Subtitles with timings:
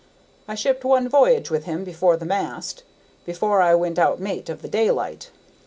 [0.47, 2.81] I shipped one v'y'ge with him before the mast,
[3.23, 5.29] before I went out mate of the Daylight.